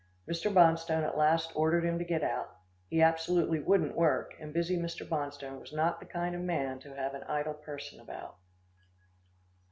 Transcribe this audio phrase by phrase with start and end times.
[0.27, 0.51] Mr.
[0.51, 2.57] Bonstone at last ordered him to get out.
[2.89, 5.07] He absolutely wouldn't work, and busy Mr.
[5.07, 8.37] Bonstone was not the kind of man to have an idle person about.